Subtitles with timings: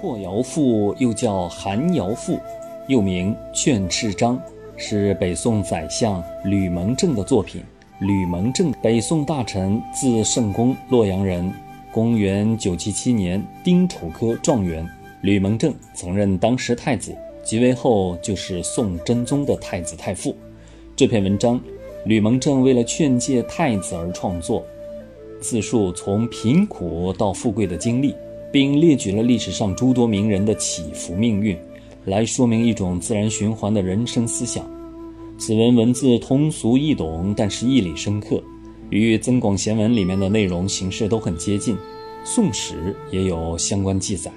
[0.00, 2.38] 破窑赋又叫寒窑赋，
[2.86, 4.38] 又名劝赤章，
[4.76, 7.62] 是北宋宰相吕蒙正的作品。
[8.00, 11.50] 吕蒙正，北宋大臣，字圣公，洛阳人。
[11.90, 14.86] 公元977年丁丑科状元。
[15.22, 20.36] 吕蒙正曾任当时太子，即位后就是宋真宗的太子太傅。
[20.94, 21.58] 这篇文章，
[22.04, 24.62] 吕蒙正为了劝诫太子而创作，
[25.40, 28.14] 自述从贫苦到富贵的经历。
[28.52, 31.56] 并列举了历史上诸多名人的起伏命运，
[32.04, 34.64] 来说明一种自然循环的人生思想。
[35.38, 38.42] 此文文字通俗易懂，但是意理深刻，
[38.90, 41.74] 与《增广贤文》里面的内容形式都很接近。
[42.24, 44.32] 《宋史》也有相关记载。